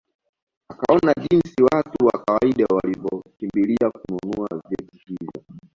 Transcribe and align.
Akaona 0.69 1.13
jinsi 1.13 1.63
watu 1.63 2.05
wa 2.05 2.23
kawaida 2.25 2.65
walivyokimbilia 2.69 3.89
kununua 3.91 4.47
vyeti 4.69 4.97
hivyo 5.07 5.43